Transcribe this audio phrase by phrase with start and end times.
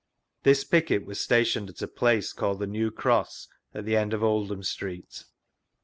[0.41, 4.23] This picket was stationed at a j^ace called the New Cross, at the end of
[4.23, 5.25] Oldham Street.